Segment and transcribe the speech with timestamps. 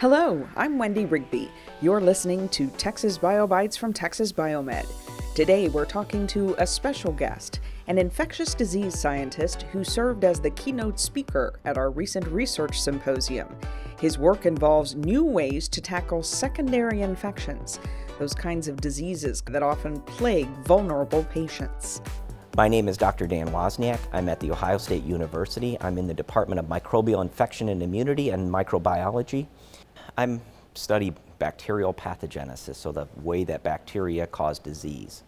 [0.00, 1.50] Hello, I'm Wendy Rigby.
[1.80, 4.86] You're listening to Texas BioBites from Texas Biomed.
[5.34, 7.58] Today we're talking to a special guest,
[7.88, 13.48] an infectious disease scientist who served as the keynote speaker at our recent research symposium.
[13.98, 17.80] His work involves new ways to tackle secondary infections,
[18.20, 22.02] those kinds of diseases that often plague vulnerable patients.
[22.56, 23.26] My name is Dr.
[23.28, 24.00] Dan Wozniak.
[24.12, 25.76] I'm at The Ohio State University.
[25.80, 29.46] I'm in the Department of Microbial Infection and Immunity and Microbiology.
[30.18, 30.40] I'm
[30.74, 35.22] study bacterial pathogenesis, so the way that bacteria cause disease.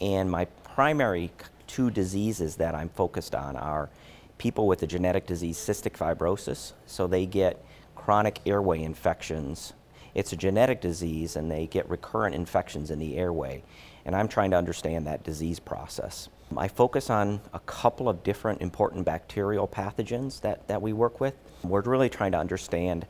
[0.00, 1.32] And my primary
[1.66, 3.90] two diseases that I'm focused on are
[4.38, 7.64] people with a genetic disease, cystic fibrosis, so they get
[7.96, 9.72] chronic airway infections.
[10.14, 13.64] It's a genetic disease and they get recurrent infections in the airway.
[14.04, 16.28] And I'm trying to understand that disease process.
[16.56, 21.34] I focus on a couple of different important bacterial pathogens that, that we work with.
[21.64, 23.06] We're really trying to understand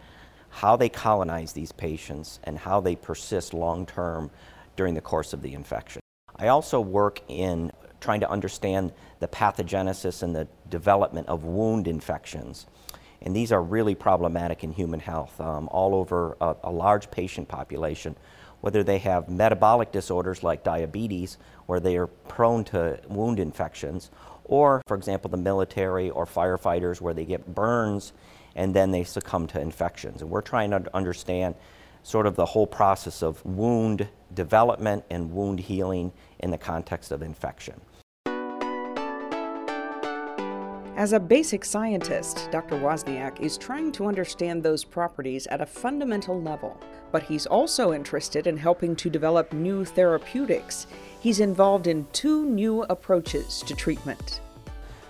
[0.51, 4.31] how they colonize these patients, and how they persist long term
[4.77, 6.01] during the course of the infection.
[6.37, 12.67] I also work in trying to understand the pathogenesis and the development of wound infections.
[13.23, 17.49] And these are really problematic in human health um, all over a, a large patient
[17.49, 18.17] population,
[18.63, 24.11] whether they have metabolic disorders like diabetes, where they are prone to wound infections,
[24.51, 28.13] or, for example, the military or firefighters, where they get burns
[28.57, 30.21] and then they succumb to infections.
[30.21, 31.55] And we're trying to understand
[32.03, 37.23] sort of the whole process of wound development and wound healing in the context of
[37.23, 37.81] infection.
[41.01, 42.77] As a basic scientist, Dr.
[42.77, 46.79] Wozniak is trying to understand those properties at a fundamental level,
[47.11, 50.87] but he's also interested in helping to develop new therapeutics.
[51.21, 54.43] He's involved in two new approaches to treatment.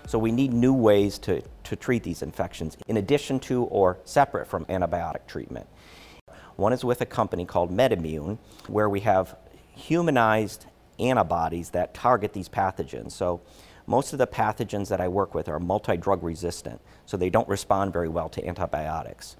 [0.07, 4.47] So we need new ways to, to treat these infections in addition to or separate
[4.47, 5.67] from antibiotic treatment.
[6.55, 8.37] One is with a company called MedImmune,
[8.67, 9.35] where we have
[9.75, 10.67] humanized
[10.99, 13.11] antibodies that target these pathogens.
[13.11, 13.41] So
[13.87, 17.93] most of the pathogens that I work with are multi-drug resistant, so they don't respond
[17.93, 19.35] very well to antibiotics.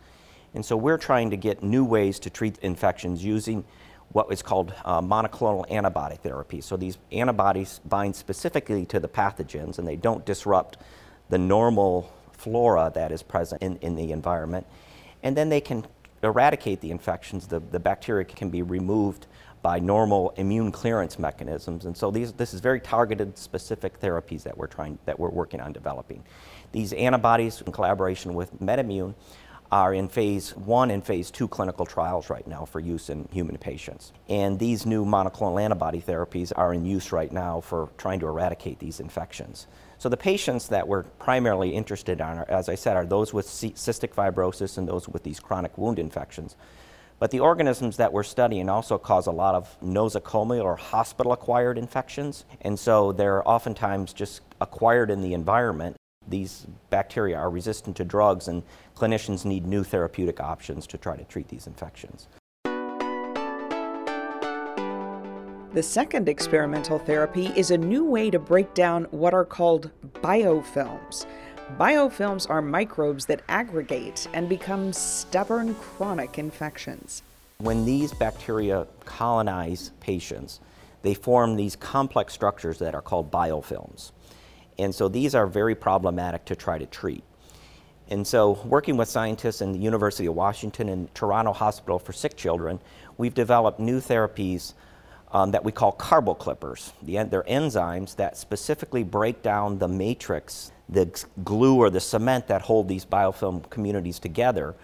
[0.53, 3.63] And so we're trying to get new ways to treat infections using
[4.11, 6.61] what is called uh, monoclonal antibody therapy.
[6.61, 10.77] So these antibodies bind specifically to the pathogens and they don't disrupt
[11.29, 14.67] the normal flora that is present in, in the environment.
[15.23, 15.85] And then they can
[16.23, 17.47] eradicate the infections.
[17.47, 19.27] The, the bacteria can be removed
[19.61, 21.85] by normal immune clearance mechanisms.
[21.85, 25.61] And so these, this is very targeted, specific therapies that we're trying, that we're working
[25.61, 26.23] on developing.
[26.71, 29.13] These antibodies, in collaboration with MedImmune,
[29.71, 33.57] are in phase one and phase two clinical trials right now for use in human
[33.57, 34.11] patients.
[34.27, 38.79] And these new monoclonal antibody therapies are in use right now for trying to eradicate
[38.79, 39.67] these infections.
[39.97, 43.47] So the patients that we're primarily interested in, are, as I said, are those with
[43.47, 46.57] cystic fibrosis and those with these chronic wound infections.
[47.21, 51.77] But the organisms that we're studying also cause a lot of nosocomial or hospital acquired
[51.77, 52.45] infections.
[52.61, 58.47] And so they're oftentimes just acquired in the environment these bacteria are resistant to drugs,
[58.47, 58.63] and
[58.95, 62.27] clinicians need new therapeutic options to try to treat these infections.
[65.73, 71.27] The second experimental therapy is a new way to break down what are called biofilms.
[71.77, 77.23] Biofilms are microbes that aggregate and become stubborn chronic infections.
[77.59, 80.59] When these bacteria colonize patients,
[81.01, 84.11] they form these complex structures that are called biofilms.
[84.77, 87.23] And so these are very problematic to try to treat.
[88.09, 92.35] And so, working with scientists in the University of Washington and Toronto Hospital for Sick
[92.35, 92.79] Children,
[93.17, 94.73] we've developed new therapies
[95.31, 96.91] um, that we call carboclippers.
[97.01, 102.61] The, they're enzymes that specifically break down the matrix, the glue or the cement that
[102.61, 104.75] hold these biofilm communities together,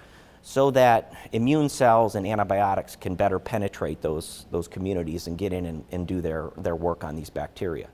[0.41, 5.65] so that immune cells and antibiotics can better penetrate those, those communities and get in
[5.65, 7.89] and, and do their, their work on these bacteria.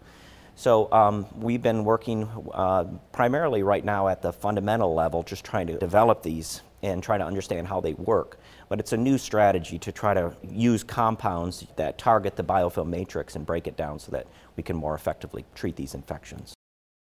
[0.55, 5.65] So um, we've been working uh, primarily right now at the fundamental level, just trying
[5.67, 8.37] to develop these and try to understand how they work.
[8.69, 13.35] But it's a new strategy to try to use compounds that target the biofilm matrix
[13.35, 16.52] and break it down so that we can more effectively treat these infections.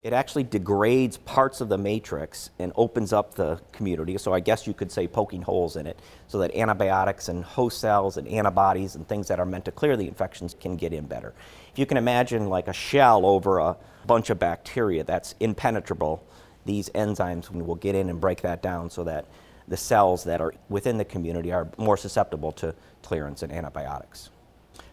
[0.05, 4.17] It actually degrades parts of the matrix and opens up the community.
[4.17, 5.99] So I guess you could say poking holes in it
[6.29, 9.97] so that antibiotics and host cells and antibodies and things that are meant to clear
[9.97, 11.35] the infections can get in better.
[11.73, 16.25] If you can imagine like a shell over a bunch of bacteria that's impenetrable,
[16.65, 19.27] these enzymes will get in and break that down so that
[19.67, 22.73] the cells that are within the community are more susceptible to
[23.03, 24.31] clearance and antibiotics.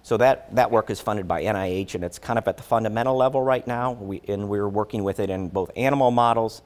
[0.06, 3.18] So that, that work is funded by NIH, and it's kind of at the fundamental
[3.18, 3.94] level right now.
[3.94, 6.62] We, and we're working with it in both animal models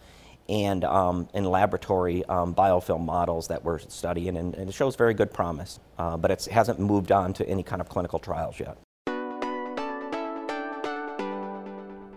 [0.50, 5.14] and um, in laboratory um, biofilm models that we're studying, and, and, it shows very
[5.14, 5.80] good promise.
[5.98, 8.78] Uh, but it hasn't moved on to any kind of clinical trials yet.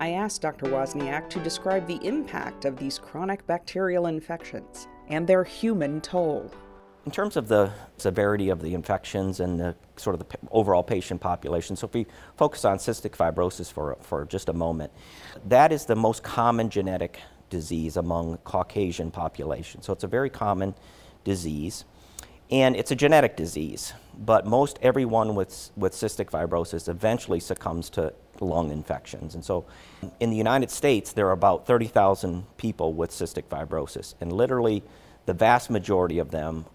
[0.01, 0.67] I asked Dr.
[0.67, 6.51] Wozniak to describe the impact of these chronic bacterial infections and their human toll.
[7.05, 11.21] In terms of the severity of the infections and the sort of the overall patient
[11.21, 12.07] population, so if we
[12.37, 14.93] focus on cystic fibrosis for, for just a moment,
[15.49, 17.19] that is the most common genetic
[17.51, 19.83] disease among Caucasian population.
[19.83, 20.75] So it's a very common
[21.25, 21.85] disease.
[22.53, 28.13] And it's a genetic disease, but most everyone with, with cystic fibrosis eventually succumbs to
[28.41, 29.35] lung infections.
[29.35, 29.65] And so
[30.21, 34.83] in the United States, there are about 30,000 people with cystic fibrosis, and literally
[35.25, 36.67] the vast majority of them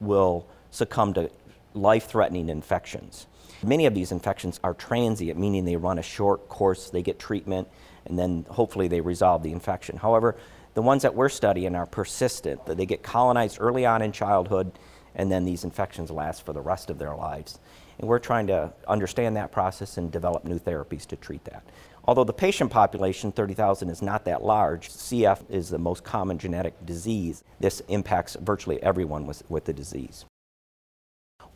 [0.00, 1.30] will succumb to
[1.74, 3.26] life threatening infections.
[3.62, 7.68] Many of these infections are transient, meaning they run a short course, they get treatment,
[8.06, 9.96] and then hopefully they resolve the infection.
[9.96, 10.36] However,
[10.74, 14.72] the ones that we're studying are persistent, that they get colonized early on in childhood,
[15.14, 17.58] and then these infections last for the rest of their lives.
[17.98, 21.62] And we're trying to understand that process and develop new therapies to treat that.
[22.06, 26.74] Although the patient population, 30,000, is not that large, CF is the most common genetic
[26.84, 27.44] disease.
[27.60, 30.26] This impacts virtually everyone with, with the disease.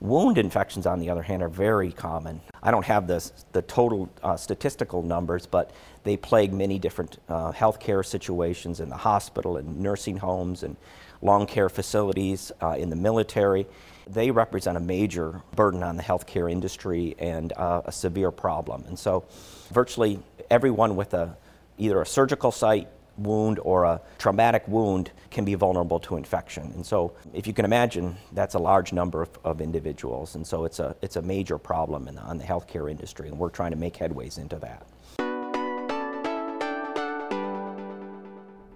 [0.00, 2.40] Wound infections, on the other hand, are very common.
[2.62, 5.72] I don't have the, the total uh, statistical numbers, but
[6.04, 10.76] they plague many different uh, healthcare situations in the hospital and nursing homes and
[11.20, 13.66] long care facilities uh, in the military.
[14.08, 18.84] They represent a major burden on the healthcare industry and uh, a severe problem.
[18.88, 19.24] And so,
[19.70, 20.20] virtually
[20.50, 21.36] everyone with a,
[21.76, 22.88] either a surgical site
[23.18, 26.72] wound or a traumatic wound can be vulnerable to infection.
[26.74, 30.34] And so, if you can imagine, that's a large number of, of individuals.
[30.34, 33.38] And so, it's a, it's a major problem in the, on the healthcare industry, and
[33.38, 34.86] we're trying to make headways into that.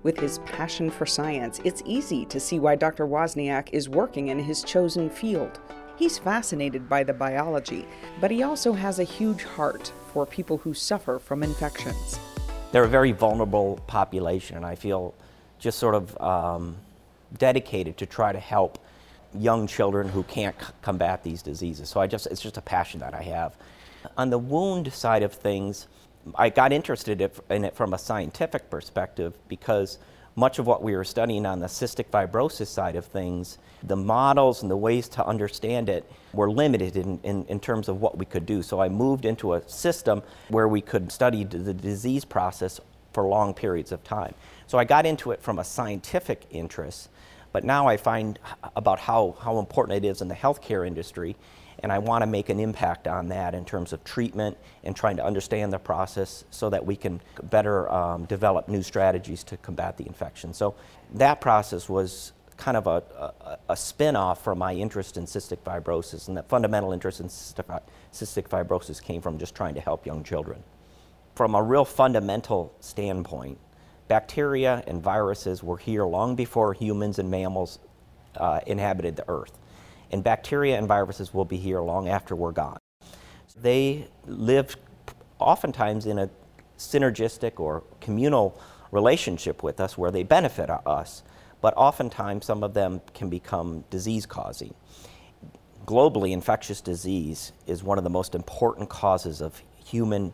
[0.03, 3.07] With his passion for science, it's easy to see why Dr.
[3.07, 5.61] Wozniak is working in his chosen field.
[5.97, 7.87] He's fascinated by the biology,
[8.21, 12.19] but he also has a huge heart for people who suffer from infections.
[12.73, 15.15] They're a very vulnerable population, and I feel
[15.61, 16.77] just sort of um,
[17.39, 18.79] dedicated to try to help
[19.39, 21.89] young children who can't c- combat these diseases.
[21.89, 23.57] So I just it's just a passion that I have.
[24.17, 25.87] On the wound side of things,
[26.35, 27.21] I got interested
[27.51, 29.99] in it from a scientific perspective because
[30.35, 34.63] much of what we were studying on the cystic fibrosis side of things, the models
[34.63, 38.25] and the ways to understand it were limited in, in, in, terms of what we
[38.25, 38.63] could do.
[38.63, 42.81] So I moved into a system where we could study the disease process
[43.13, 44.35] for long periods of time.
[44.67, 47.11] So I got into it from a scientific interest,
[47.53, 48.39] but now I find
[48.75, 51.37] about how, how important it is in the healthcare industry
[51.83, 55.17] and I want to make an impact on that in terms of treatment and trying
[55.17, 59.97] to understand the process so that we can better um, develop new strategies to combat
[59.97, 60.55] the infection.
[60.55, 60.77] So
[61.15, 65.59] that process was kind of a, a, a spin off from my interest in cystic
[65.59, 70.23] fibrosis, and that fundamental interest in cystic, fibrosis came from just trying to help young
[70.23, 70.63] children.
[71.35, 73.59] From a real fundamental standpoint,
[74.07, 77.81] bacteria and viruses were here long before humans and mammals
[78.37, 79.59] uh, inhabited the earth
[80.13, 82.79] and bacteria and viruses will be here long after we're gone.
[83.61, 84.77] They live
[85.39, 86.31] oftentimes in a
[86.79, 91.23] synergistic or communal relationship with us where they benefit us,
[91.61, 94.75] but oftentimes some of them can become disease causing.
[95.87, 100.33] Globally, infectious disease is one of the most important causes of human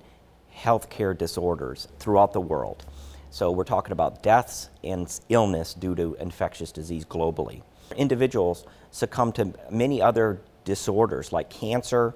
[0.54, 2.85] healthcare disorders throughout the world.
[3.30, 7.62] So, we're talking about deaths and illness due to infectious disease globally.
[7.97, 12.14] Individuals succumb to many other disorders like cancer,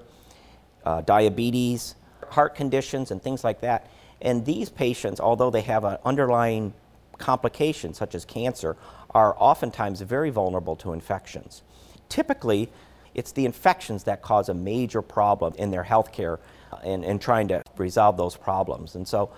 [0.85, 1.95] uh, diabetes,
[2.29, 3.89] heart conditions, and things like that.
[4.21, 6.73] And these patients, although they have an underlying
[7.17, 8.75] complication such as cancer,
[9.11, 11.61] are oftentimes very vulnerable to infections.
[12.09, 12.69] Typically,
[13.13, 16.39] it's the infections that cause a major problem in their health care
[16.83, 18.95] and, and trying to resolve those problems.
[18.95, 19.29] And so,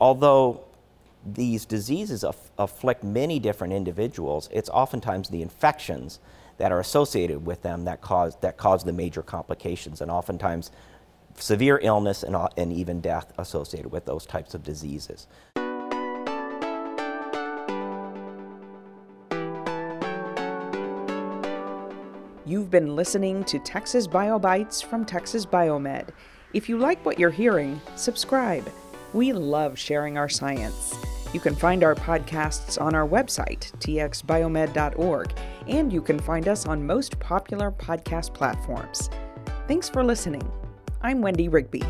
[0.00, 0.64] although
[1.24, 6.20] these diseases aff- afflict many different individuals, it's oftentimes the infections
[6.58, 10.70] that are associated with them that cause, that cause the major complications, and oftentimes
[11.36, 15.28] severe illness and, uh, and even death associated with those types of diseases.
[22.44, 26.08] You've been listening to Texas BioBites from Texas Biomed.
[26.54, 28.66] If you like what you're hearing, subscribe.
[29.12, 30.94] We love sharing our science.
[31.32, 35.32] You can find our podcasts on our website, txbiomed.org,
[35.66, 39.10] and you can find us on most popular podcast platforms.
[39.66, 40.50] Thanks for listening.
[41.02, 41.82] I'm Wendy Rigby.